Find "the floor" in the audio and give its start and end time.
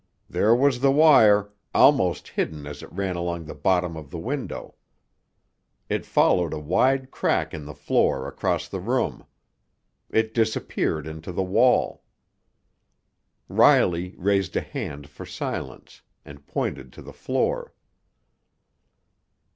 7.65-8.27, 17.03-17.71